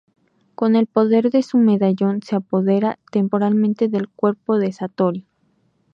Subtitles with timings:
[0.55, 5.27] Con el poder de su medallón se apodera temporalmente del cuerpo de Satori.